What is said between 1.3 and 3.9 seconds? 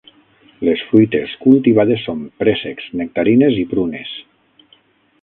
cultivades son préssecs, nectarines i